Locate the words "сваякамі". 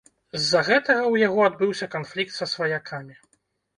2.55-3.15